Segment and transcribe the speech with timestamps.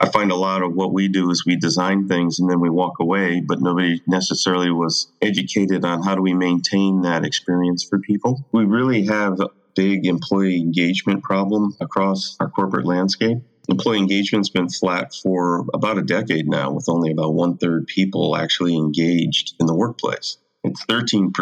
[0.00, 2.70] I find a lot of what we do is we design things and then we
[2.70, 7.98] walk away, but nobody necessarily was educated on how do we maintain that experience for
[7.98, 8.46] people.
[8.52, 13.38] We really have a big employee engagement problem across our corporate landscape.
[13.68, 18.36] Employee engagement's been flat for about a decade now, with only about one third people
[18.36, 20.38] actually engaged in the workplace.
[20.64, 21.32] It's 13%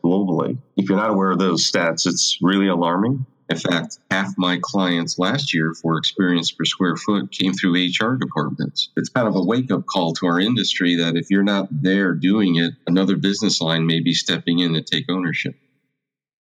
[0.00, 0.58] globally.
[0.76, 3.26] If you're not aware of those stats, it's really alarming.
[3.50, 8.16] In fact, half my clients last year for experience per square foot came through HR
[8.16, 8.88] departments.
[8.96, 12.14] It's kind of a wake up call to our industry that if you're not there
[12.14, 15.54] doing it, another business line may be stepping in to take ownership.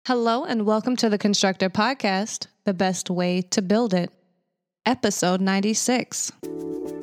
[0.07, 4.11] Hello, and welcome to the Constructrr Podcast, the best way to build it,
[4.85, 6.31] episode 96.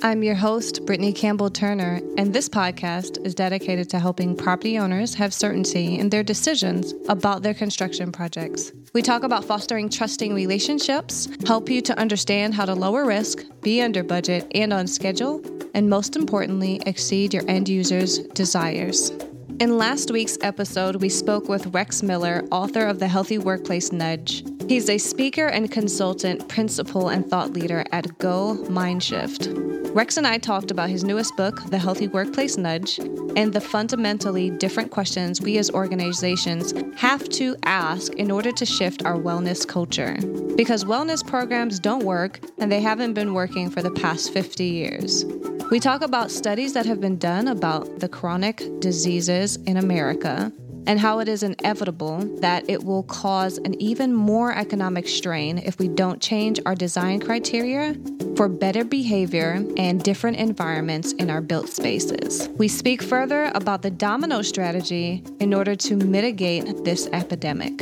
[0.00, 5.12] I'm your host, Brittany Campbell Turner, and this podcast is dedicated to helping property owners
[5.14, 8.70] have certainty in their decisions about their construction projects.
[8.92, 13.82] We talk about fostering trusting relationships, help you to understand how to lower risk, be
[13.82, 15.42] under budget and on schedule,
[15.74, 19.10] and most importantly, exceed your end users' desires.
[19.58, 24.44] In last week's episode, we spoke with Rex Miller, author of The Healthy Workplace Nudge.
[24.68, 29.94] He's a speaker and consultant, principal, and thought leader at Go Mindshift.
[29.94, 32.98] Rex and I talked about his newest book, The Healthy Workplace Nudge,
[33.34, 39.06] and the fundamentally different questions we as organizations have to ask in order to shift
[39.06, 40.18] our wellness culture.
[40.54, 45.24] Because wellness programs don't work, and they haven't been working for the past 50 years.
[45.70, 50.52] We talk about studies that have been done about the chronic diseases in America
[50.88, 55.78] and how it is inevitable that it will cause an even more economic strain if
[55.78, 57.94] we don't change our design criteria
[58.36, 62.48] for better behavior and different environments in our built spaces.
[62.56, 67.74] We speak further about the domino strategy in order to mitigate this epidemic.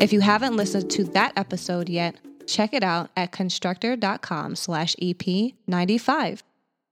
[0.00, 6.42] If you haven't listened to that episode yet, check it out at constructrr.com slash EP95.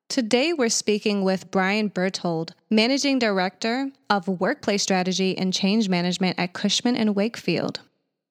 [0.08, 6.52] Today, we're speaking with Bryan Berthold, Managing Director of Workplace Strategy and Change Management at
[6.52, 7.80] Cushman and Wakefield.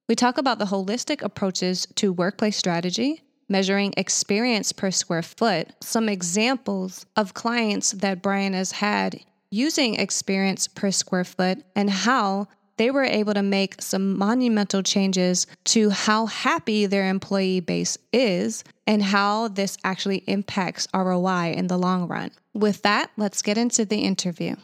[0.07, 6.07] We talk about the holistic approaches to workplace strategy, measuring experience per square foot, some
[6.07, 9.19] examples of clients that Bryan has had
[9.51, 12.47] using experience per square foot, and how
[12.77, 18.63] they were able to make some monumental changes to how happy their employee base is
[18.85, 22.31] and how this actually impacts ROI in the long run.
[22.53, 24.55] With that, let's get into the interview.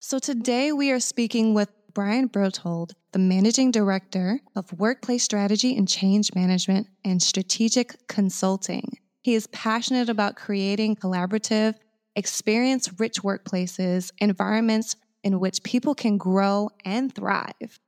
[0.00, 5.88] So, today we are speaking with Bryan Berthold, the Managing Director of Workplace Strategy and
[5.88, 8.98] Change Management and Strategic Consulting.
[9.22, 11.74] He is passionate about creating collaborative,
[12.14, 14.96] experience rich workplaces, environments
[15.28, 17.78] in which people can grow and thrive.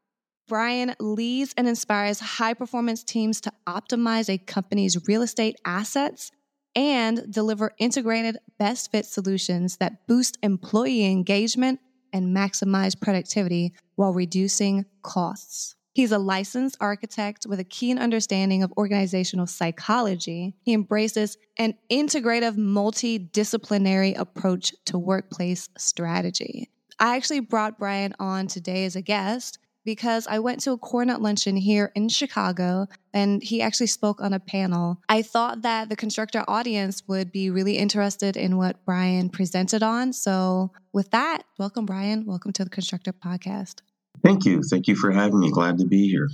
[0.47, 6.31] Bryan leads and inspires high performance teams to optimize a company's real estate assets
[6.77, 11.81] and deliver integrated best fit solutions that boost employee engagement
[12.13, 15.77] and maximize productivity while reducing costs.
[15.95, 20.57] He's a licensed architect with a keen understanding of organizational psychology.
[20.63, 26.69] He embraces an integrative, multidisciplinary approach to workplace strategy.
[27.01, 31.23] I actually brought Bryan on today as a guest because I went to a CoreNet
[31.23, 35.01] luncheon here in Chicago and he actually spoke on a panel.
[35.09, 40.13] I thought that the Constructrr audience would be really interested in what Bryan presented on.
[40.13, 42.27] So, with that, welcome, Bryan.
[42.27, 43.77] Welcome to the Constructrr Podcast.
[44.23, 44.61] Thank you.
[44.63, 45.51] Thank you for having me.
[45.51, 46.29] Glad to be here.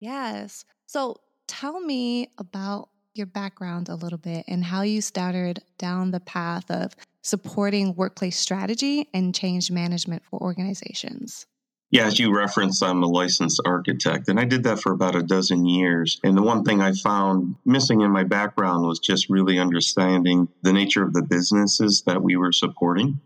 [0.00, 0.64] Yes.
[0.86, 1.16] So,
[1.46, 6.70] tell me about your background a little bit and how you started down the path
[6.70, 6.94] of
[7.28, 11.46] supporting workplace strategy and change management for organizations.
[11.90, 15.22] Yeah, as you referenced, I'm a licensed architect, and I did that for about a
[15.22, 16.20] dozen years.
[16.22, 20.74] And the one thing I found missing in my background was just really understanding the
[20.74, 23.20] nature of the businesses that we were supporting.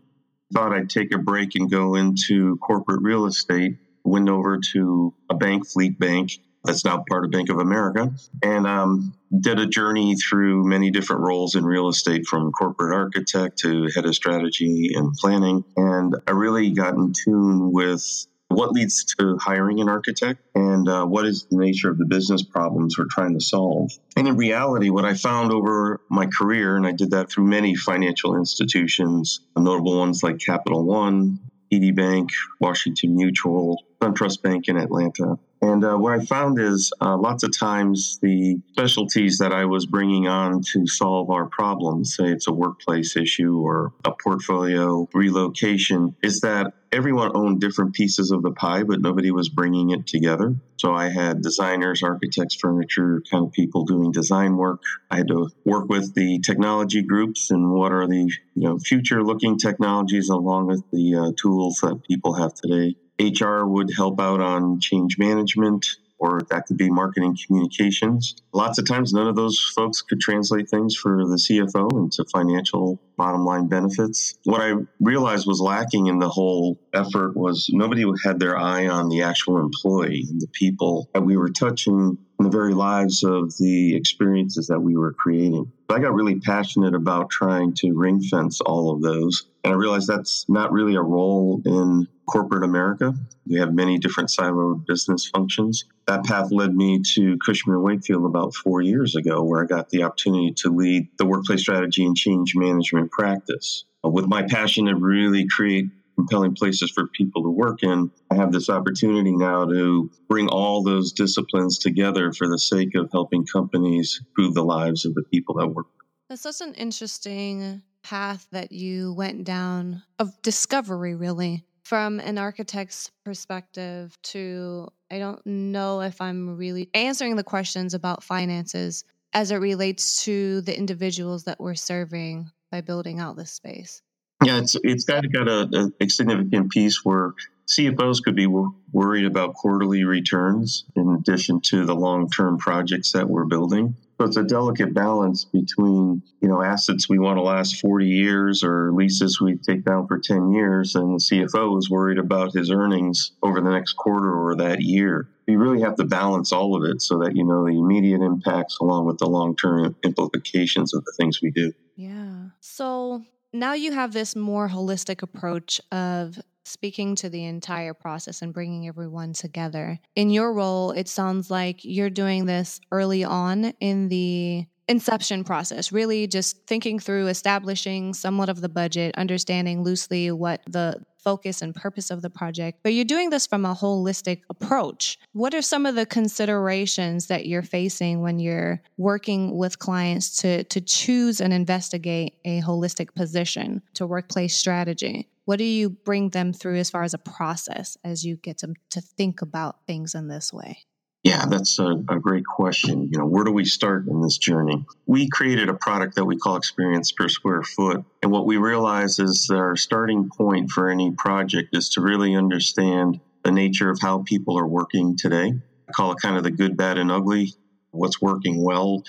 [0.53, 5.35] Thought I'd take a break and go into corporate real estate, went over to a
[5.35, 6.31] bank, Fleet Bank,
[6.63, 11.21] that's now part of Bank of America, and um, did a journey through many different
[11.23, 15.63] roles in real estate from corporate architect to head of strategy and planning.
[15.75, 21.05] And I really got in tune with what leads to hiring an architect and uh,
[21.05, 23.91] what is the nature of the business problems we're trying to solve.
[24.15, 27.75] And in reality, what I found over my career, and I did that through many
[27.75, 31.39] financial institutions, notable ones like Capital One,
[31.71, 32.29] TD Bank,
[32.59, 37.57] Washington Mutual, SunTrust Bank in Atlanta, And uh, what I found is uh, lots of
[37.57, 42.53] times the specialties that I was bringing on to solve our problems, say it's a
[42.53, 48.83] workplace issue or a portfolio relocation, is that everyone owned different pieces of the pie,
[48.83, 50.53] but nobody was bringing it together.
[50.75, 54.81] So I had designers, architects, furniture kind of people doing design work.
[55.09, 59.23] I had to work with the technology groups and what are the you know future
[59.23, 62.97] looking technologies along with the uh, tools that people have today.
[63.31, 65.85] HR would help out on change management
[66.23, 68.35] or that could be marketing communications.
[68.53, 72.97] Lots of times, none of those folks could translate things for the CFO into financial
[73.17, 74.35] bottom line benefits.
[74.45, 79.09] What I realized was lacking in the whole effort was nobody had their eye on
[79.09, 83.53] the actual employee and the people that we were touching in the very lives of
[83.57, 85.69] the experiences that we were creating.
[85.89, 89.45] I got really passionate about trying to ring fence all of those.
[89.63, 93.13] And I realized that's not really a role in corporate America.
[93.47, 95.85] We have many different siloed business functions.
[96.07, 100.03] That path led me to Cushman Wakefield about four years ago, where I got the
[100.03, 103.85] opportunity to lead the workplace strategy and change management practice.
[104.05, 105.85] Uh, with my passion to really create
[106.15, 110.83] compelling places for people to work in, I have this opportunity now to bring all
[110.83, 115.55] those disciplines together for the sake of helping companies improve the lives of the people
[115.55, 115.87] that work.
[116.29, 123.11] That's such an interesting path that you went down of discovery, really, from an architect's
[123.25, 129.03] perspective to I don't know if I'm really answering the questions about finances
[129.33, 134.01] as it relates to the individuals that we're serving by building out this space.
[134.43, 137.33] Yeah, it's it's got got a, a significant piece where
[137.67, 143.29] CFOs could be worried about quarterly returns in addition to the long term projects that
[143.29, 143.95] we're building.
[144.19, 148.63] So it's a delicate balance between, you know, assets we want to last 40 years
[148.63, 150.95] or leases we take down for 10 years.
[150.95, 155.29] And the CFO is worried about his earnings over the next quarter or that year.
[155.47, 158.77] You really have to balance all of it so that you know the immediate impacts
[158.79, 161.73] along with the long term implications of the things we do.
[161.95, 162.49] Yeah.
[162.61, 168.53] So now you have this more holistic approach of speaking to the entire process and
[168.53, 169.99] bringing everyone together.
[170.15, 175.91] In your role, it sounds like you're doing this early on in the inception process,
[175.91, 181.73] really just thinking through establishing somewhat of the budget, understanding loosely what the focus and
[181.73, 182.79] purpose of the project.
[182.83, 185.17] But you're doing this from a holistic approach.
[185.31, 190.63] What are some of the considerations that you're facing when you're working with clients to,
[190.65, 195.29] to choose and investigate a holistic position to workplace strategy?
[195.45, 198.75] What do you bring them through as far as a process as you get them
[198.91, 200.85] to think about things in this way?
[201.23, 203.09] Yeah, that's a, a, great question.
[203.09, 204.85] You know, where do we start in this journey?
[205.05, 208.03] We created a product that we call Experience per Square Foot.
[208.21, 212.35] And what we realize is that our starting point for any project is to really
[212.35, 215.53] understand the nature of how people are working today.
[215.87, 217.53] I call it kind of the good, bad, and ugly.
[217.91, 219.03] What's working well?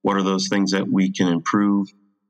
[0.00, 1.86] What are those things that we can improve?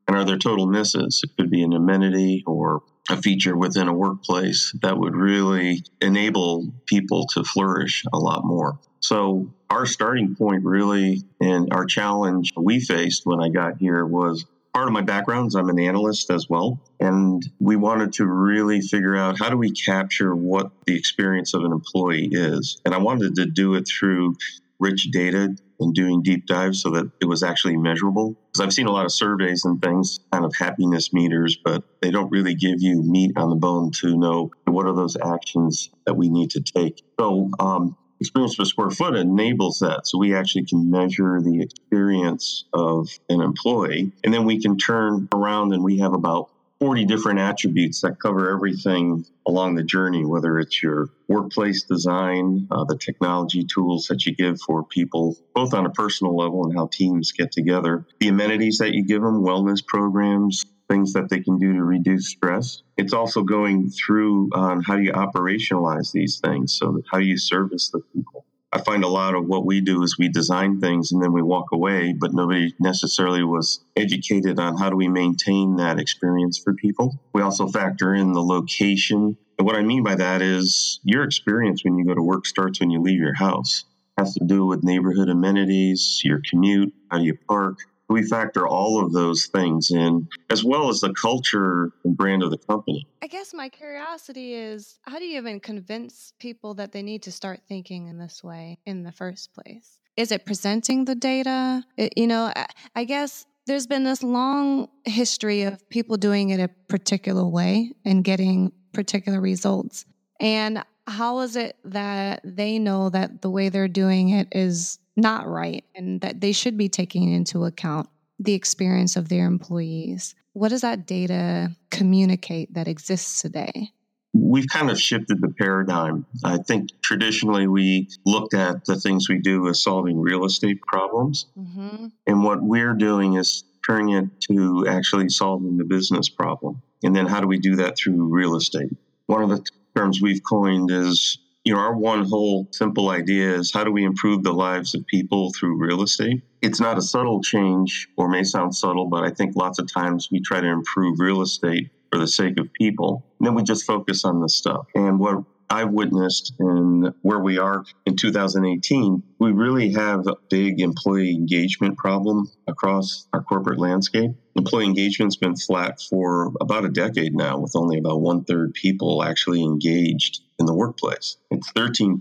[0.09, 1.23] And are there total misses?
[1.25, 6.71] It could be an amenity or a feature within a workplace that would really enable
[6.85, 8.79] people to flourish a lot more.
[9.03, 14.45] So, our starting point really and our challenge we faced when I got here was
[14.73, 16.81] part of my background is I'm an analyst as well.
[17.01, 21.65] And we wanted to really figure out how do we capture what the experience of
[21.65, 22.81] an employee is.
[22.85, 24.37] And I wanted to do it through
[24.79, 28.37] rich data and doing deep dives so that it was actually measurable.
[28.53, 32.11] Because I've seen a lot of surveys and things, kind of happiness meters, but they
[32.11, 36.15] don't really give you meat on the bone to know what are those actions that
[36.15, 37.03] we need to take.
[37.19, 40.07] So, um, experience per square foot enables that.
[40.07, 45.29] So we actually can measure the experience of an employee, and then we can turn
[45.35, 46.51] around and we have about
[46.83, 52.83] 40 different attributes that cover everything along the journey, whether it's your workplace design, uh,
[52.83, 56.89] the technology tools that you give for people, both on a personal level and how
[56.89, 61.59] teams get together, the amenities that you give them, wellness programs, things that they can
[61.59, 62.83] do to reduce stress.
[62.99, 66.75] It's also going through on how do you operationalize these things.
[66.75, 68.45] So, how do you service the people?
[68.75, 71.43] I find a lot of what we do is we design things and then we
[71.43, 76.75] walk away, but nobody necessarily was educated on how do we maintain that experience for
[76.75, 77.19] people.
[77.35, 79.37] We also factor in the location.
[79.59, 82.81] And what I mean by that is your experience when you go to work starts
[82.81, 83.85] when you leave your house.
[84.17, 87.79] It has to do with neighborhood amenities, your commute, how do you park,
[88.13, 92.51] we factor all of those things in, as well as the culture and brand of
[92.51, 93.07] the company.
[93.23, 97.33] I guess my curiosity is how do you even convince people that they need to
[97.33, 99.99] start thinking in this way in the first place?
[100.17, 101.85] Is it presenting the data?
[101.97, 106.61] It, you know, I, I guess there's been this long history of people doing it
[106.61, 110.05] a particular way and getting particular results.
[110.39, 115.47] And how is it that they know that the way they're doing it is not
[115.47, 120.35] right and that they should be taking into account the experience of their employees?
[120.55, 123.91] What does that data communicate that exists today?
[124.35, 126.25] We've kind of shifted the paradigm.
[126.43, 131.47] I think traditionally we looked at the things we do as solving real estate problems.
[131.59, 132.07] Mm-hmm.
[132.27, 136.81] And what we're doing is turning it to actually solving the business problem.
[137.03, 138.97] And then how do we do that through real estate?
[139.27, 139.63] One of the
[139.97, 144.05] terms we've coined is you know, our one whole simple idea is how do we
[144.05, 146.43] improve the lives of people through real estate?
[146.61, 150.29] It's not a subtle change or may sound subtle, but I think lots of times
[150.31, 153.25] we try to improve real estate for the sake of people.
[153.39, 154.87] And then we just focus on the stuff.
[154.95, 160.83] And what I've witnessed in where we are in 2018, we really have a big
[160.83, 164.33] employee engagement problem across our corporate landscape.
[164.55, 169.23] Employee engagement's been flat for about a decade now, with only about one third people
[169.23, 171.39] actually engaged in the workplace.
[171.51, 172.19] It's 13%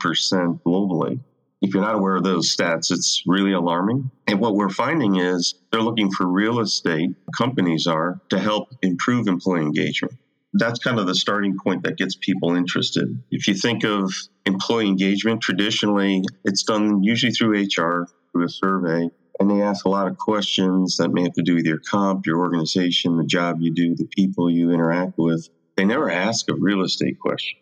[0.65, 1.20] globally.
[1.62, 4.12] If you're not aware of those stats, it's really alarming.
[4.27, 9.27] And what we're finding is they're looking for real estate, companies are, to help improve
[9.27, 10.13] employee engagement
[10.53, 13.22] that's kind of the starting point that gets people interested.
[13.31, 14.13] If you think of
[14.46, 19.89] employee engagement, traditionally it's done usually through HR, through a survey, and they ask a
[19.89, 23.62] lot of questions that may have to do with your comp, your organization, the job
[23.62, 25.50] you do, the people you interact with.
[25.77, 27.60] They never ask a real estate question.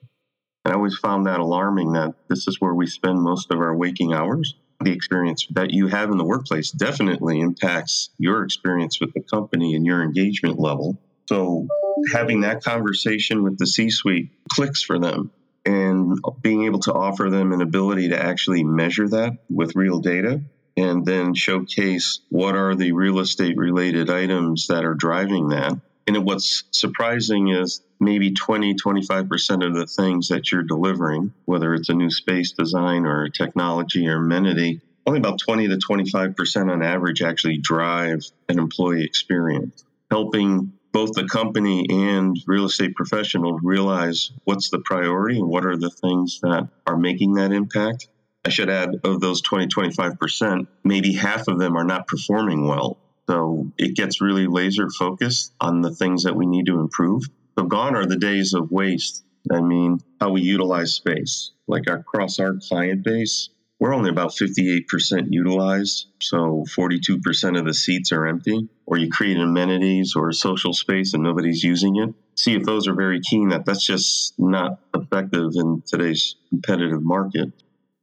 [0.66, 3.76] And I always found that alarming that this is where we spend most of our
[3.76, 4.56] waking hours.
[4.82, 9.76] The experience that you have in the workplace definitely impacts your experience with the company
[9.76, 10.98] and your engagement level.
[11.30, 11.68] So
[12.12, 15.30] having that conversation with the C suite clicks for them
[15.64, 20.42] and being able to offer them an ability to actually measure that with real data
[20.76, 25.74] and then showcase what are the real estate related items that are driving that.
[26.08, 31.90] And what's surprising is maybe 20, 25% of the things that you're delivering, whether it's
[31.90, 36.82] a new space design or a technology or amenity, only about 20 to 25% on
[36.82, 39.86] average actually drive an employee experience.
[40.10, 45.78] Helping both the company and real estate professionals realize what's the priority and what are
[45.78, 48.08] the things that are making that impact.
[48.46, 52.98] I should add, of those 20, 25%, maybe half of them are not performing well.
[53.28, 57.24] So it gets really laser focused on the things that we need to improve.
[57.58, 59.24] So gone are the days of waste.
[59.52, 61.52] I mean, how we utilize space.
[61.68, 66.08] Like across our client base, we're only about 58% utilized.
[66.22, 68.68] So 42% of the seats are empty.
[68.86, 72.14] Or you create amenities or a social space and nobody's using it.
[72.36, 77.52] CFOs are very keen that that's just not effective in today's competitive market.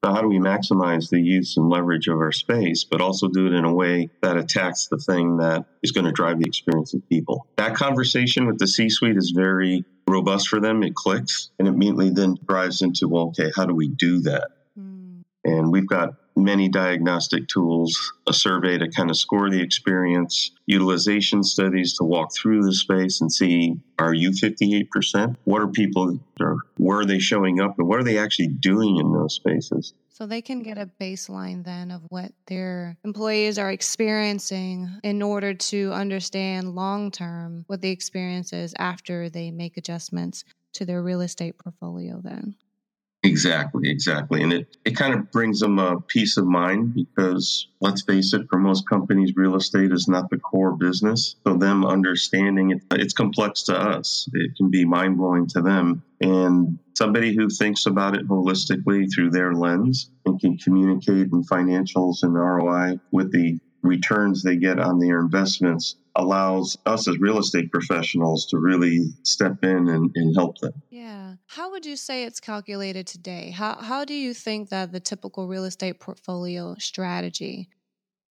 [0.04, 3.46] So, how do we maximize the use and leverage of our space, but also do
[3.46, 6.94] it in a way that attacks the thing that is going to drive the experience
[6.94, 7.48] of people?
[7.56, 10.82] That conversation with the C suite is very robust for them.
[10.82, 14.50] It clicks and immediately then drives into, well, okay, how do we do that?
[15.46, 21.44] And we've got many diagnostic tools, a survey to kind of score the experience, utilization
[21.44, 25.36] studies to walk through the space and see are you 58%?
[25.44, 28.96] What are people, or where are they showing up and what are they actually doing
[28.96, 29.94] in those spaces?
[30.08, 35.54] So they can get a baseline then of what their employees are experiencing in order
[35.54, 41.20] to understand long term what the experience is after they make adjustments to their real
[41.20, 42.56] estate portfolio then.
[43.26, 44.42] Exactly, exactly.
[44.42, 48.42] And it, it kind of brings them a peace of mind because let's face it,
[48.48, 51.36] for most companies, real estate is not the core business.
[51.46, 54.28] So them understanding it, it's complex to us.
[54.32, 56.02] It can be mind blowing to them.
[56.20, 62.22] And somebody who thinks about it holistically through their lens and can communicate in financials
[62.22, 67.70] and ROI with the returns they get on their investments allows us as real estate
[67.70, 70.72] professionals to really step in and, and help them.
[70.90, 71.25] Yeah.
[71.46, 73.50] How would you say it's calculated today?
[73.50, 77.68] How, how do you think that the typical real estate portfolio strategy,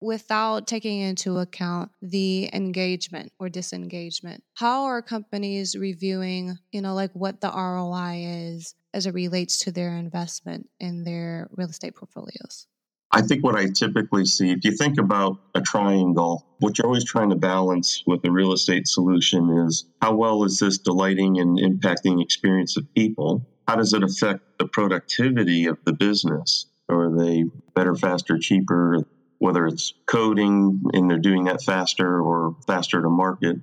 [0.02, 7.12] without taking into account the engagement or disengagement, how are companies reviewing, you know, like
[7.14, 12.68] what the ROI is as it relates to their investment in their real estate portfolios?
[13.16, 17.06] I think what I typically see, if you think about a triangle, what you're always
[17.06, 21.60] trying to balance with a real estate solution is how well is this delighting and
[21.60, 23.46] impacting experience of people?
[23.68, 26.66] How does it affect the productivity of the business?
[26.90, 29.06] Are they better, faster, cheaper?
[29.38, 33.58] Whether it's coding and they're doing that faster or faster to market.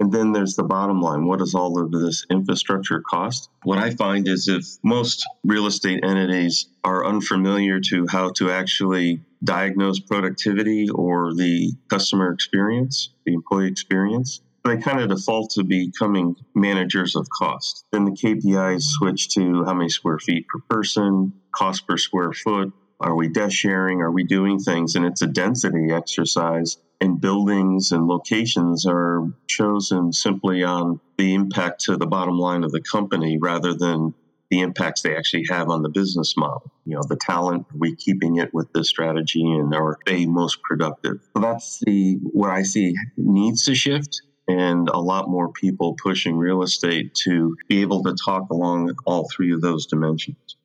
[0.00, 1.26] And then there's the bottom line.
[1.26, 3.50] What does all of this infrastructure cost?
[3.64, 9.20] What I find is if most real estate entities are unfamiliar to how to actually
[9.44, 16.36] diagnose productivity or the customer experience, the employee experience, they kind of default to becoming
[16.54, 17.84] managers of cost.
[17.92, 22.72] Then the KPIs switch to how many square feet per person, cost per square foot.
[23.00, 24.00] Are we desk sharing?
[24.02, 24.94] Are we doing things?
[24.94, 26.76] And it's a density exercise.
[27.00, 32.72] And buildings and locations are chosen simply on the impact to the bottom line of
[32.72, 34.12] the company rather than
[34.50, 36.70] the impacts they actually have on the business model.
[36.84, 40.60] You know, the talent, are we keeping it with this strategy and are they most
[40.62, 41.20] productive?
[41.34, 46.36] So that's the what I see needs to shift and a lot more people pushing
[46.36, 50.56] real estate to be able to talk along all three of those dimensions.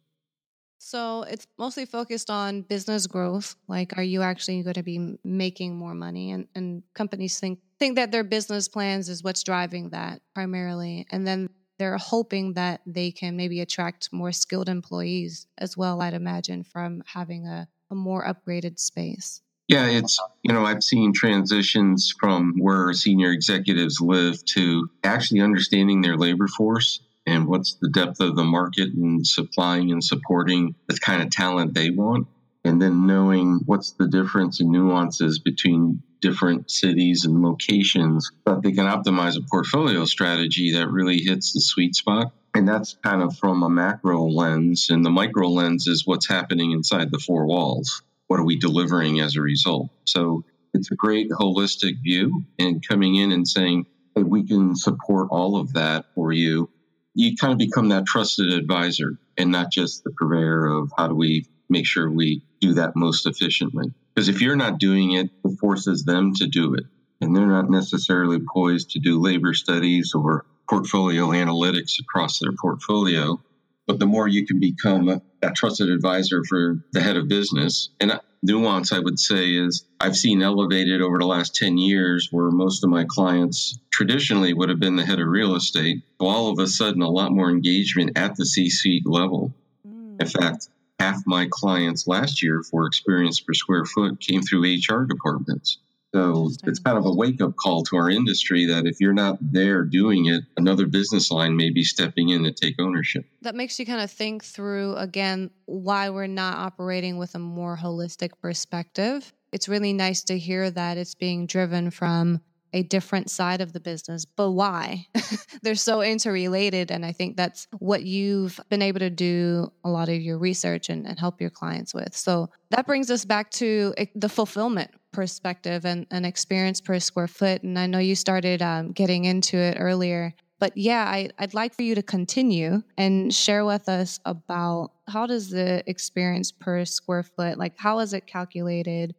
[0.85, 3.55] So it's mostly focused on business growth.
[3.67, 6.29] Like, are you actually going to be making more money?
[6.29, 11.07] And, and companies think think that their business plans is what's driving that primarily.
[11.09, 11.49] And then
[11.79, 17.01] they're hoping that they can maybe attract more skilled employees as well, I'd imagine, from
[17.07, 19.41] having a, a more upgraded space.
[19.67, 26.01] Yeah, it's, you know, I've seen transitions from where senior executives live to actually understanding
[26.01, 30.97] their labor force and what's the depth of the market and supplying and supporting the
[30.97, 32.27] kind of talent they want.
[32.63, 38.71] And then knowing what's the difference and nuances between different cities and locations that they
[38.71, 42.31] can optimize a portfolio strategy that really hits the sweet spot.
[42.55, 44.87] And that's kind of from a macro lens.
[44.89, 49.19] And the micro lens is what's happening inside the four walls what are we delivering
[49.19, 49.89] as a result?
[50.05, 55.29] So it's a great holistic view and coming in and saying, hey, we can support
[55.31, 56.69] all of that for you.
[57.15, 61.15] You kind of become that trusted advisor and not just the purveyor of how do
[61.15, 63.93] we make sure we do that most efficiently.
[64.13, 66.83] Because if you're not doing it, it forces them to do it.
[67.21, 73.41] And they're not necessarily poised to do labor studies or portfolio analytics across their portfolio.
[73.87, 78.19] But the more you can become that trusted advisor for the head of business, and
[78.41, 82.83] nuance I would say is I've seen elevated over the last 10 years where most
[82.83, 86.03] of my clients traditionally would have been the head of real estate.
[86.19, 89.53] All of a sudden, a lot more engagement at the C suite level.
[89.87, 90.21] Mm.
[90.21, 90.67] In fact,
[90.99, 95.77] half my clients last year for experience per square foot came through HR departments.
[96.13, 99.37] So it's kind of a wake up call to our industry that if you're not
[99.41, 103.25] there doing it, another business line may be stepping in to take ownership.
[103.43, 107.77] That makes you kind of think through again why we're not operating with a more
[107.77, 109.31] holistic perspective.
[109.53, 112.41] It's really nice to hear that it's being driven from
[112.75, 115.07] a different side of the business, but why?
[115.63, 116.91] They're so interrelated.
[116.91, 120.89] And I think that's what you've been able to do a lot of your research
[120.89, 122.13] and, and help your clients with.
[122.13, 127.63] So that brings us back to the fulfillment perspective and an experience per square foot.
[127.63, 130.33] And I know you started um, getting into it earlier.
[130.59, 135.27] But yeah, I, I'd like for you to continue and share with us about how
[135.27, 139.15] does the experience per square foot, like how is it calculated?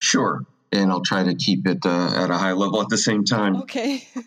[0.00, 0.44] Sure.
[0.74, 3.56] And I'll try to keep it uh, at a high level at the same time.
[3.62, 4.06] Okay.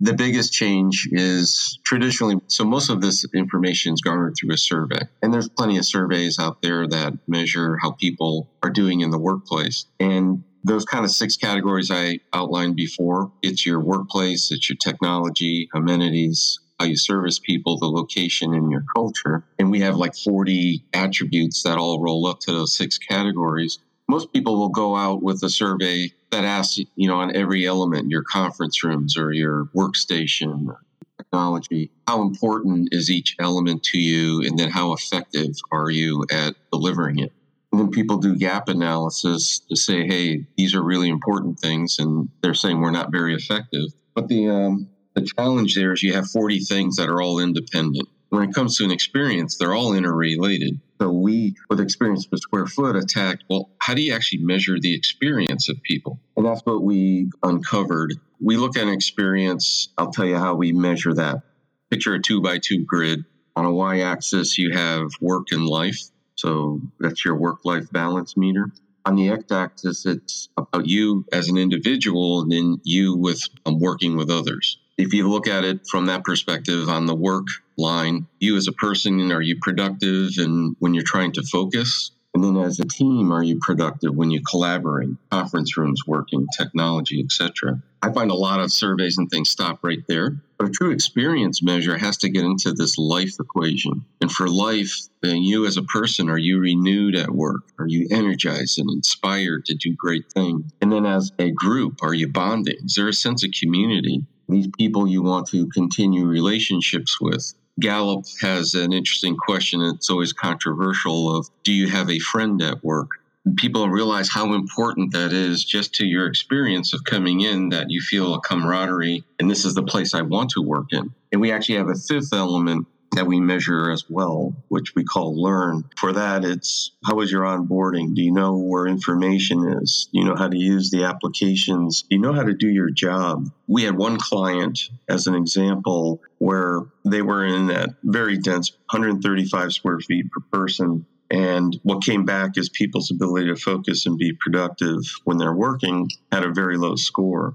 [0.00, 5.00] The biggest change is traditionally, so most of this information is garnered through a survey.
[5.22, 9.18] And there's plenty of surveys out there that measure how people are doing in the
[9.18, 9.86] workplace.
[9.98, 15.68] And those kind of six categories I outlined before it's your workplace, it's your technology,
[15.74, 19.44] amenities, how you service people, the location, and your culture.
[19.58, 23.78] And we have like 40 attributes that all roll up to those six categories
[24.08, 28.10] most people will go out with a survey that asks, you know, on every element,
[28.10, 30.82] your conference rooms or your workstation or
[31.16, 34.42] technology, how important is each element to you?
[34.42, 37.32] And then how effective are you at delivering it?
[37.72, 41.98] And then people do gap analysis to say, hey, these are really important things.
[41.98, 43.86] And they're saying we're not very effective.
[44.14, 48.08] But the, um, the challenge there is you have 40 things that are all independent.
[48.28, 50.80] When it comes to an experience, they're all interrelated.
[51.00, 54.94] So we, with experience per square foot, attacked, well, how do you actually measure the
[54.94, 56.20] experience of people?
[56.36, 58.14] And that's what we uncovered.
[58.40, 59.88] We look at an experience.
[59.98, 61.42] I'll tell you how we measure that.
[61.90, 63.24] Picture a two by two grid.
[63.56, 66.00] On a y axis, you have work and life.
[66.36, 68.70] So that's your work life balance meter.
[69.06, 73.78] On the x axis, it's about you as an individual and then you with um,
[73.78, 78.26] working with others if you look at it from that perspective on the work line,
[78.38, 82.12] you as a person, are you productive and when you're trying to focus?
[82.34, 87.20] And then as a team, are you productive when you collaborate, conference rooms working, technology,
[87.24, 87.80] etc.
[88.02, 90.36] I find a lot of surveys and things stop right there.
[90.58, 94.04] But a true experience measure has to get into this life equation.
[94.20, 97.62] And for life, then you as a person, are you renewed at work?
[97.78, 100.72] Are you energized and inspired to do great things?
[100.80, 102.78] And then as a group, are you bonding?
[102.84, 104.26] Is there a sense of community?
[104.54, 107.54] These people you want to continue relationships with.
[107.80, 109.82] Gallup has an interesting question.
[109.82, 113.10] It's always controversial of do you have a friend at work?
[113.56, 118.00] people realize how important that is just to your experience of coming in that you
[118.00, 121.12] feel a camaraderie and this is the place I want to work in.
[121.30, 125.40] And we actually have a fifth element that we measure as well, which we call
[125.40, 125.84] learn.
[125.98, 128.14] For that, it's how was your onboarding?
[128.14, 130.08] Do you know where information is?
[130.12, 132.02] Do you know how to use the applications?
[132.02, 133.50] Do you know how to do your job?
[133.66, 139.72] We had one client, as an example, where they were in that very dense 135
[139.72, 141.06] square feet per person.
[141.30, 146.10] And what came back is people's ability to focus and be productive when they're working
[146.30, 147.54] had a very low score.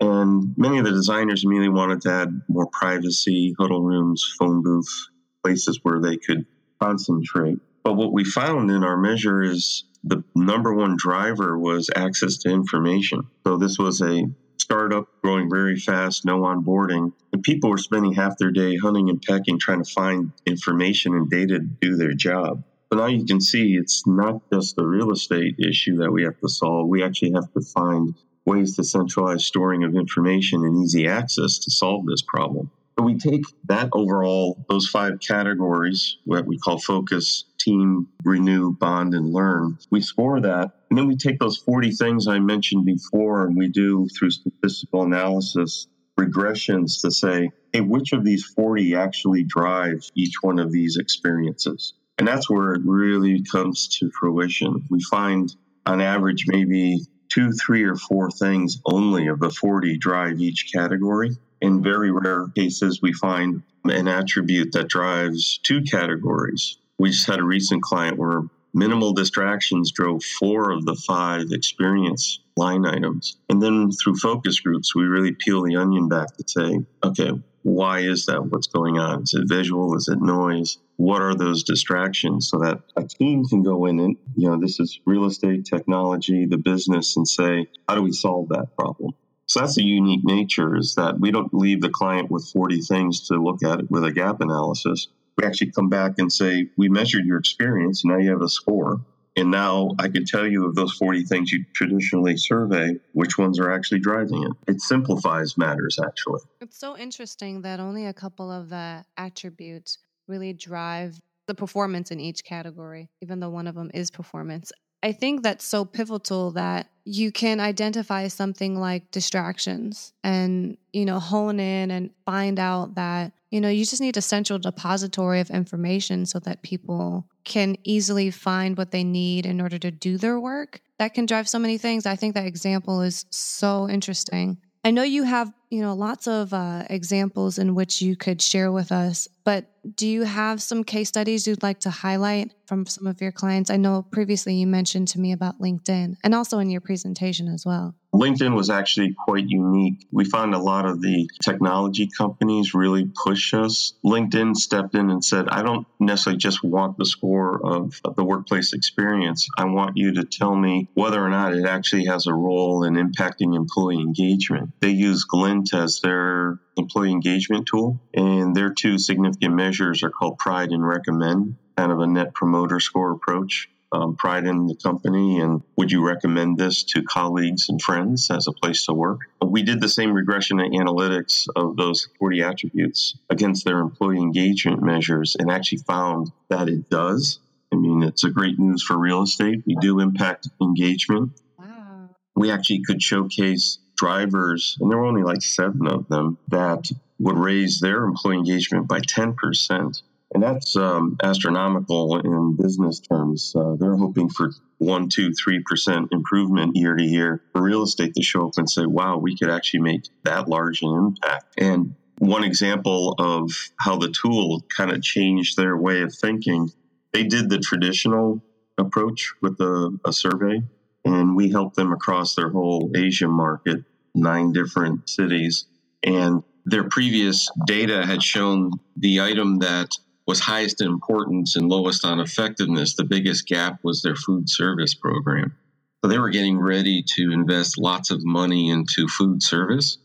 [0.00, 5.10] And many of the designers immediately wanted to add more privacy, huddle rooms, phone booths,
[5.42, 6.44] places where they could
[6.80, 7.58] concentrate.
[7.82, 12.50] But what we found in our measure is the number one driver was access to
[12.50, 13.22] information.
[13.44, 14.24] So this was a
[14.58, 17.12] startup growing very fast, no onboarding.
[17.32, 21.30] And people were spending half their day hunting and pecking, trying to find information and
[21.30, 22.64] data to do their job.
[22.90, 26.38] But now you can see it's not just the real estate issue that we have
[26.40, 26.88] to solve.
[26.88, 28.14] We actually have to find
[28.46, 32.70] ways to centralize storing of information and easy access to solve this problem.
[32.98, 39.12] So we take that overall, those five categories, what we call focus, team, renew, bond,
[39.12, 39.76] and learn.
[39.90, 40.70] We score that.
[40.88, 45.02] And then we take those 40 things I mentioned before and we do through statistical
[45.02, 50.96] analysis regressions to say, hey, which of these 40 actually drives each one of these
[50.96, 51.92] experiences?
[52.18, 54.84] And that's where it really comes to fruition.
[54.88, 55.54] We find
[55.84, 61.36] on average maybe two, three, or four things only of the 40 drive each category.
[61.60, 66.78] In very rare cases, we find an attribute that drives two categories.
[66.98, 68.42] We just had a recent client where
[68.74, 73.36] minimal distractions drove four of the five experience line items.
[73.48, 77.32] And then through focus groups, we really peel the onion back to say, okay,
[77.66, 78.46] why is that?
[78.46, 79.24] What's going on?
[79.24, 79.96] Is it visual?
[79.96, 80.78] Is it noise?
[80.98, 84.78] What are those distractions so that a team can go in and, you know, this
[84.78, 89.14] is real estate, technology, the business, and say, how do we solve that problem?
[89.46, 93.26] So that's the unique nature is that we don't leave the client with 40 things
[93.28, 95.08] to look at it with a gap analysis.
[95.36, 98.04] We actually come back and say, we measured your experience.
[98.04, 99.00] Now you have a score.
[99.38, 103.60] And now I can tell you of those 40 things you traditionally survey, which ones
[103.60, 104.72] are actually driving it.
[104.72, 106.40] It simplifies matters, actually.
[106.62, 112.18] It's so interesting that only a couple of the attributes really drive the performance in
[112.18, 114.72] each category, even though one of them is performance.
[115.02, 121.20] I think that's so pivotal that you can identify something like distractions and, you know,
[121.20, 125.48] hone in and find out that, you know, you just need a central depository of
[125.48, 130.38] information so that people can easily find what they need in order to do their
[130.38, 130.82] work.
[130.98, 132.04] That can drive so many things.
[132.04, 134.58] I think that example is so interesting.
[134.84, 138.70] I know you have, you know, lots of uh, examples in which you could share
[138.70, 143.06] with us, but do you have some case studies you'd like to highlight from some
[143.06, 143.70] of your clients?
[143.70, 147.64] I know previously you mentioned to me about LinkedIn and also in your presentation as
[147.64, 147.94] well.
[148.12, 150.04] LinkedIn was actually quite unique.
[150.10, 153.92] We found a lot of the technology companies really push us.
[154.04, 158.72] LinkedIn stepped in and said, I don't necessarily just want the score of, the workplace
[158.72, 159.46] experience.
[159.56, 162.94] I want you to tell me whether or not it actually has a role in
[162.94, 164.72] impacting employee engagement.
[164.80, 170.38] They use Glint as their employee engagement tool, and their two significant measures are called
[170.38, 175.40] Pride and Recommend, kind of a net promoter score approach um, pride in the company
[175.40, 179.20] and would you recommend this to colleagues and friends as a place to work?
[179.44, 184.82] We did the same regression and analytics of those 40 attributes against their employee engagement
[184.82, 187.38] measures and actually found that it does.
[187.72, 189.62] I mean, it's a great news for real estate.
[189.66, 191.32] We do impact engagement.
[191.58, 192.10] Wow.
[192.34, 197.38] We actually could showcase drivers, and there were only like seven of them, that would
[197.38, 200.02] raise their employee engagement by 10%
[200.34, 203.54] and that's um, astronomical in business terms.
[203.56, 208.14] Uh, they're hoping for one, two, three percent improvement year to year for real estate
[208.14, 211.94] to show up and say, "Wow, we could actually make that large an impact." And
[212.18, 216.70] one example of how the tool kind of changed their way of thinking,
[217.12, 218.42] they did the traditional
[218.78, 220.62] approach with a, a survey,
[221.06, 225.66] and we helped them across their whole Asia market, nine different cities,
[226.02, 229.90] and their previous data had shown the item that
[230.26, 234.94] was highest in importance and lowest on effectiveness, the biggest gap was their food service
[234.94, 235.54] program.
[236.02, 239.98] So they were getting ready to invest lots of money into food service,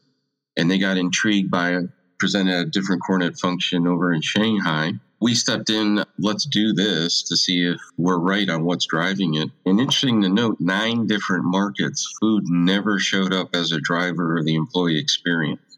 [0.56, 1.80] and they got intrigued by
[2.20, 4.92] presented a different CoreNet function over in Shanghai.
[5.22, 9.50] We stepped in, let's do this to see if we're right on what's driving it.
[9.68, 14.46] And interesting to note, nine different markets, food never showed up as a driver of
[14.46, 15.78] the employee experience.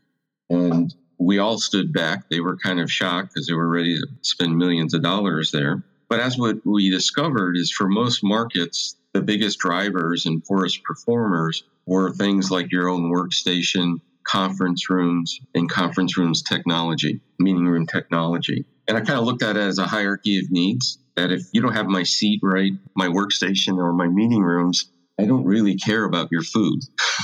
[0.49, 2.29] And we all stood back.
[2.29, 5.84] They were kind of shocked because they were ready to spend millions of dollars there.
[6.08, 11.65] But as what we discovered is for most markets, the biggest drivers and poorest performers
[11.86, 18.65] were things like your own workstation, conference rooms, and conference rooms technology, meeting room technology.
[18.88, 21.62] And I kind of looked at it as a hierarchy of needs that if you
[21.62, 26.03] don't have my seat right, my workstation, or my meeting rooms, I don't really care
[26.03, 26.79] about your food.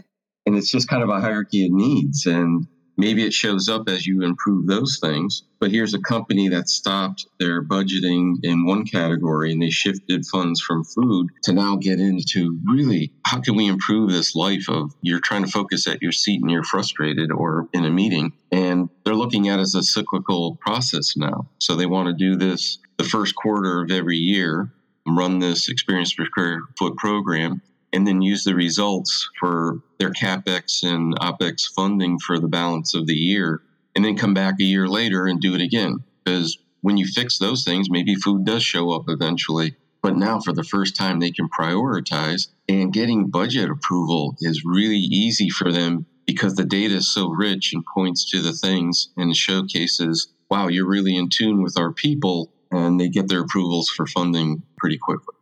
[0.47, 2.27] and it's just kind of a hierarchy of needs.
[2.27, 2.67] And
[2.99, 5.45] maybe it shows up as you improve those things.
[5.61, 10.61] But here's a company that stopped their budgeting in one category and they shifted funds
[10.61, 15.21] from food to now get into really how can we improve this life of you're
[15.21, 18.33] trying to focus at your seat and you're frustrated or in a meeting.
[18.53, 21.49] And they're looking at it as a cyclical process now.
[21.59, 24.73] So they want to do this the first quarter of every year,
[25.07, 30.83] run this experience per square foot program and then use the results for their capex
[30.83, 33.63] and opex funding for the balance of the year,
[33.95, 35.99] and then come back a year later and do it again.
[36.25, 39.77] Because when you fix those things, maybe food does show up eventually.
[40.03, 44.99] But now, for the first time, they can prioritize, and getting budget approval is really
[44.99, 49.35] easy for them because the data is so rich and points to the things and
[49.35, 54.07] showcases, wow, you're really in tune with our people, and they get their approvals for
[54.07, 55.35] funding pretty quickly.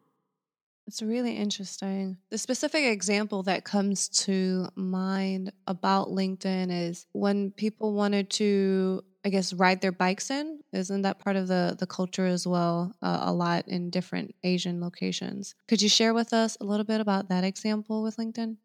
[0.87, 2.16] It's really interesting.
[2.31, 9.31] The specific example that comes to mind about LinkedIn is when people wanted to, I
[9.31, 10.61] guess, ride their bikes in.
[10.72, 12.94] Isn't that part of the the culture as well?
[13.03, 15.57] Uh, a lot in different Asian locations.
[15.66, 18.57] Could you share with us a little bit about that example with LinkedIn?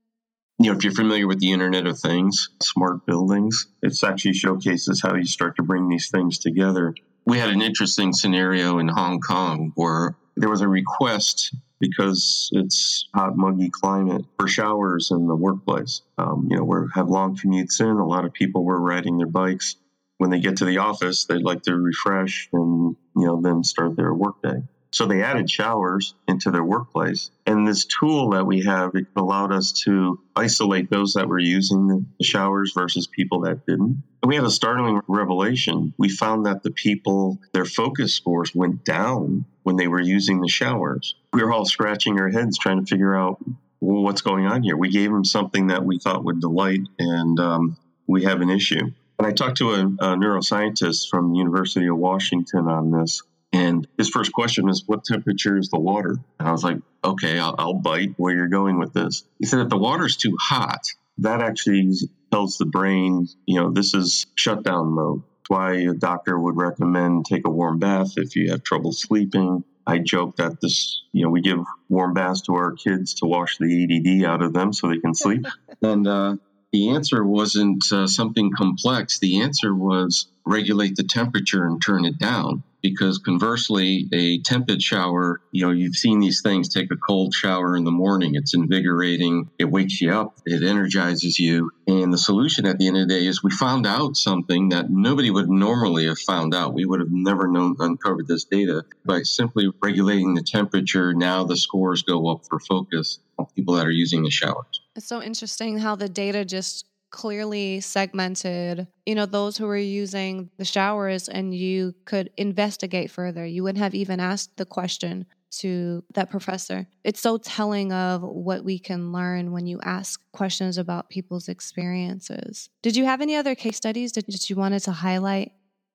[0.60, 5.01] You know, if you're familiar with the Internet of Things, smart buildings, it actually showcases
[5.01, 6.93] how you start to bring these things together.
[7.25, 13.07] We had an interesting scenario in Hong Kong where there was a request because it's
[13.13, 16.01] hot, muggy climate for showers in the workplace.
[16.17, 17.88] Um, you know, we have long commutes in.
[17.88, 19.75] A lot of people were riding their bikes.
[20.17, 23.95] When they get to the office, they'd like to refresh and you know then start
[23.95, 24.62] their workday.
[24.91, 27.32] So they added showers into their workplace.
[27.45, 32.23] And this tool that we have allowed us to isolate those that were using the
[32.23, 34.04] showers versus people that didn't.
[34.21, 35.93] And we had a startling revelation.
[35.97, 40.49] We found that the people, their focus scores went down when they were using the
[40.49, 41.15] showers.
[41.34, 43.41] We were all scratching our heads trying to figure out
[43.82, 44.77] well, what's going on here.
[44.77, 47.77] We gave them something that we thought would delight, and um,
[48.08, 48.91] we have an issue.
[49.17, 53.23] And I talked to a, a neuroscientist from the University of Washington on this,
[53.54, 56.18] and his first question was, What temperature is the water?
[56.40, 59.24] And I was like, Okay, I'll, I'll bite where you're going with this.
[59.40, 60.82] He said, If the water's too hot,
[61.20, 61.94] that actually
[62.32, 65.22] tells the brain, you know, this is shutdown mode.
[65.22, 69.64] That's why a doctor would recommend take a warm bath if you have trouble sleeping.
[69.86, 71.60] I joke that this, you know, we give
[71.90, 75.16] warm baths to our kids to wash the ADD out of them so they can
[75.16, 75.46] sleep.
[75.82, 76.36] and uh,
[76.71, 79.19] the answer wasn't uh, something complex.
[79.19, 85.41] The answer was regulate the temperature and turn it down because conversely, a tepid shower,
[85.51, 88.36] you know, you've seen these things take a cold shower in the morning.
[88.36, 89.49] It's invigorating.
[89.60, 90.39] It wakes you up.
[90.45, 91.71] It energizes you.
[91.88, 94.89] And the solution at the end of the day is we found out something that
[94.89, 96.73] nobody would normally have found out.
[96.73, 101.13] We would have never known, uncovered this data by simply regulating the temperature.
[101.13, 104.82] Now the scores go up for focus on people that are using the showers.
[104.95, 110.49] It's so interesting how the data just clearly segmented, you know, those who were using
[110.58, 113.45] the showers and you could investigate further.
[113.45, 116.88] You wouldn't have even asked the question to that professor.
[117.04, 122.69] It's so telling of what we can learn when you ask questions about people's experiences.
[122.82, 125.51] Did you have any other case studies that you wanted to highlight?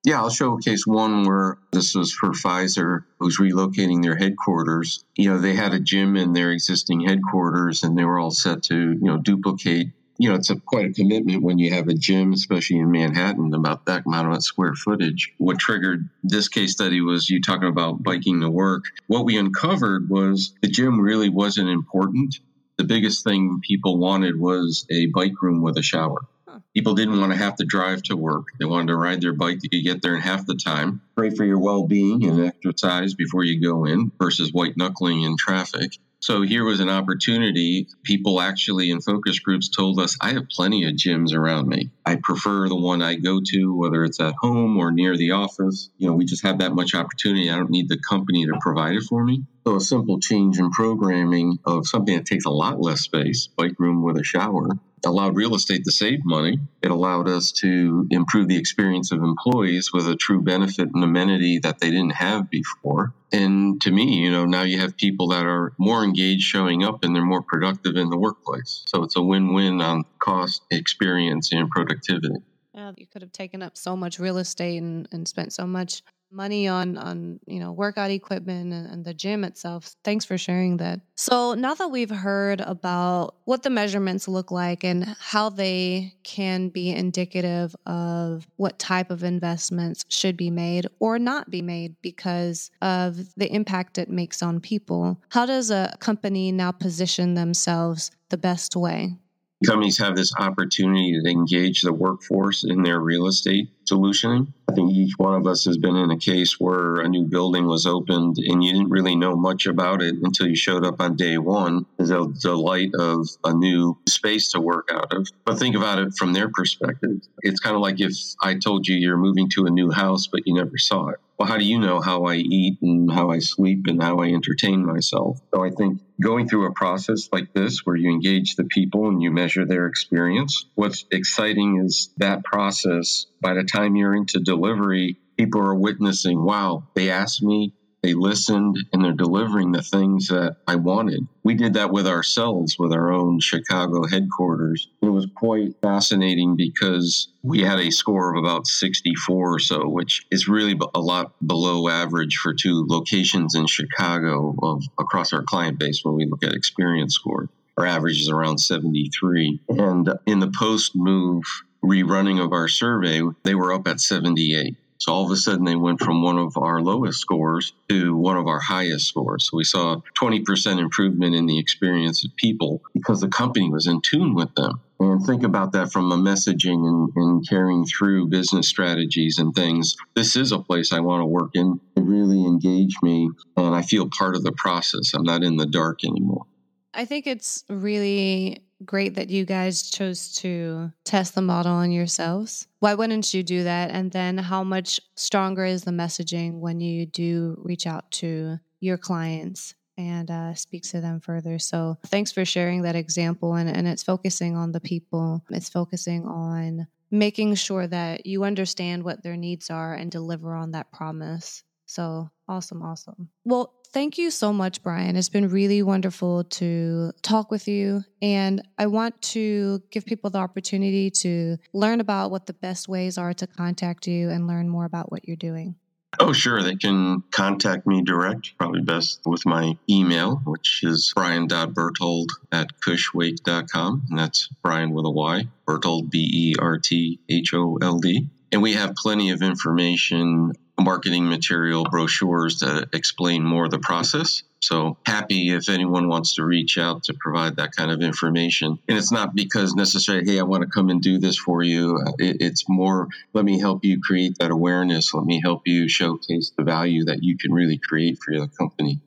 [0.07, 5.05] Yeah, I'll showcase one where this was for Pfizer, who's relocating their headquarters.
[5.17, 8.63] You know, they had a gym in their existing headquarters and they were all set
[8.65, 9.89] to, you know, duplicate
[10.19, 13.53] you know, it's a, quite a commitment when you have a gym, especially in Manhattan,
[13.53, 15.35] about that amount of square footage.
[15.37, 18.85] What triggered this case study was you talking about biking to work.
[19.09, 22.41] What we uncovered was the gym really wasn't important.
[22.79, 26.27] The biggest thing people wanted was a bike room with a shower.
[26.75, 28.47] People didn't want to have to drive to work.
[28.59, 29.61] They wanted to ride their bike.
[29.61, 31.01] They could get there in half the time.
[31.17, 35.37] Great for your well being and exercise before you go in versus white knuckling in
[35.37, 35.93] traffic.
[36.27, 37.87] So here was an opportunity.
[38.03, 41.91] People actually in focus groups told us, I have plenty of gyms around me.
[42.05, 45.91] I prefer the one I go to, whether it's at home or near the office.
[45.99, 47.51] You know, we just have that much opportunity.
[47.51, 49.45] I don't need the company to provide it for me.
[49.67, 53.79] So a simple change in programming of something that takes a lot less space, bike
[53.79, 54.69] room with a shower,
[55.05, 56.59] allowed real estate to save money.
[56.83, 61.59] It allowed us to improve the experience of employees with a true benefit and amenity
[61.61, 63.13] that they didn't have before.
[63.33, 67.05] And to me, you know, now you have people that are more engaged showing up
[67.05, 68.85] and they're more productive in the workplace.
[68.87, 72.37] So it's a win win on cost, experience, and productivity.
[72.73, 76.03] Yeah, you could have taken up so much real estate and, and spent so much
[76.31, 79.95] money on on you know workout equipment and, and, the gym itself.
[80.05, 81.01] Thanks for sharing that.
[81.15, 86.69] So now that we've heard about what the measurements look like and how they can
[86.69, 92.71] be indicative of what type of investments should be made or not be made because
[92.83, 98.37] of the impact it makes on people how does a company now position themselves the
[98.37, 99.17] best way
[99.65, 104.53] companies have this opportunity to engage the workforce in their real estate solutioning.
[104.69, 107.67] I think each one of us has been in a case where a new building
[107.67, 111.17] was opened and you didn't really know much about it until you showed up on
[111.17, 111.87] day one.
[111.99, 112.05] A
[112.41, 115.29] delight of a new space to work out of.
[115.45, 117.21] But think about it from their perspective.
[117.43, 120.43] It's kind of like if I told you you're moving to a new house, but
[120.47, 123.41] you never saw it well, how do you know how I eat and how I
[123.41, 125.39] sleep and how I entertain myself?
[125.55, 129.23] So I think going through a process like this where you engage the people and
[129.23, 135.19] you measure their experience, what's exciting is that process, by the time you're into delivery,
[135.37, 137.75] people are witnessing, wow, they asked me
[138.07, 141.27] they listened and they're delivering the things that I wanted.
[141.43, 144.87] We did that with ourselves, with our own Chicago headquarters.
[145.03, 150.25] It was quite fascinating because we had a score of about 64 or so, which
[150.31, 155.81] is really a lot below average for two locations in Chicago of across our client
[155.81, 157.49] base when we look at experience score.
[157.77, 159.61] Our average is around 73.
[159.71, 161.43] And in the post move
[161.85, 164.77] rerunning of our survey, they were up at 78.
[164.99, 168.37] So all of a sudden, they went from one of our lowest scores to one
[168.37, 169.49] of our highest scores.
[169.51, 174.01] So we saw 20% improvement in the experience of people because the company was in
[174.01, 174.81] tune with them.
[174.99, 179.95] And think about that from a messaging and, and carrying through business strategies and things.
[180.15, 181.79] This is a place I want to work in.
[181.97, 185.13] It really engaged me, and I feel part of the process.
[185.13, 186.47] I'm not in the dark anymore.
[186.95, 192.67] I think it's really great that you guys chose to test the model on yourselves.
[192.81, 193.91] Why wouldn't you do that?
[193.91, 198.99] And then how much stronger is the messaging when you do reach out to your
[198.99, 201.59] clients and uh, speak to them further?
[201.59, 203.55] So thanks for sharing that example.
[203.55, 209.05] And, and it's focusing on the people, it's focusing on making sure that you understand
[209.05, 211.63] what their needs are and deliver on that promise.
[211.87, 213.29] So awesome, awesome.
[213.45, 215.17] Well, thank you so much, Bryan.
[215.17, 218.03] It's been really wonderful to talk with you.
[218.21, 223.19] And I want to give people the opportunity to learn about what the best ways
[223.19, 225.77] are to contact you and learn more about what you're doing.
[226.19, 226.63] Oh, sure.
[226.63, 234.03] They can contact me direct, probably best with my email, which is bryan.berthold at cushwake.com.
[234.09, 238.29] And that's Bryan with a Y, Berthold, B E R T H O L D.
[238.51, 244.43] And we have plenty of information marketing material, brochures that explain more of the process.
[244.61, 248.79] So happy if anyone wants to reach out to provide that kind of information.
[248.89, 252.03] And it's not because necessarily, hey, I want to come and do this for you.
[252.19, 255.15] It's more, let me help you create that awareness.
[255.15, 259.01] Let me help you showcase the value that you can really create for your company.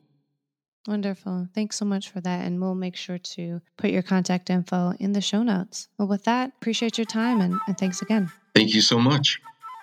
[0.88, 1.46] Wonderful.
[1.54, 2.46] Thanks so much for that.
[2.46, 5.88] And we'll make sure to put your contact info in the show notes.
[5.98, 8.32] Well, with that, appreciate your time and, and thanks again.
[8.54, 9.40] Thank you so much.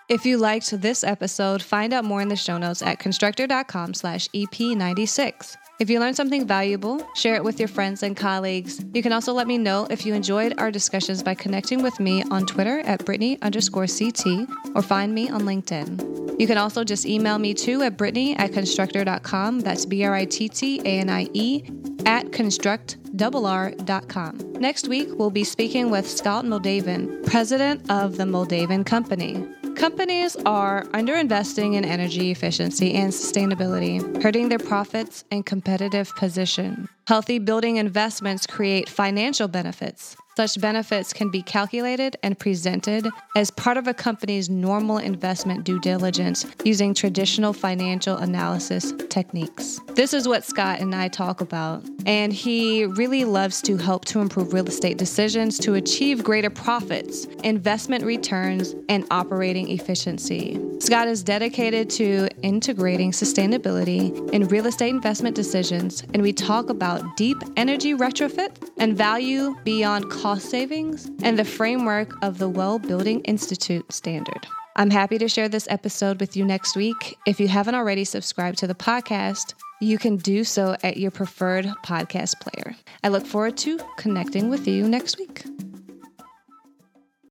[0.10, 4.30] If you liked this episode, find out more in the show notes at constructrr.com slash
[4.30, 5.58] EP96.
[5.80, 8.84] If you learned something valuable, share it with your friends and colleagues.
[8.93, 12.24] You can also let me know if you enjoyed our discussions by connecting with me
[12.32, 16.39] on Twitter at Brittanie underscore CT or find me on LinkedIn.
[16.39, 19.60] You can also just email me too at Brittanie at constructrr.com.
[19.60, 21.63] That's B R I T T A N I E
[22.06, 22.98] at construct.
[23.12, 24.54] constructrr.com.
[24.54, 29.46] Next week, we'll be speaking with Scott Muldavin, president of the Muldavin Company.
[29.78, 36.90] Companies are underinvesting in energy efficiency and sustainability, hurting their profits and competitive position.
[37.08, 43.76] Healthy building investments create financial benefits such benefits can be calculated and presented as part
[43.76, 49.80] of a company's normal investment due diligence using traditional financial analysis techniques.
[49.95, 54.19] This is what Scott and I talk about, and he really loves to help to
[54.19, 60.62] improve real estate decisions to achieve greater profits, investment returns, and operating efficiency.
[60.80, 67.17] Scott is dedicated to integrating sustainability in real estate investment decisions, and we talk about
[67.17, 72.80] deep energy retrofit and value beyond cost cost savings, and the framework of the Well
[72.80, 74.46] Building Institute standard.
[74.76, 77.18] I'm happy to share this episode with you next week.
[77.26, 81.68] If you haven't already subscribed to the podcast, you can do so at your preferred
[81.86, 82.76] podcast player.
[83.06, 85.46] I look forward to connecting with you next week.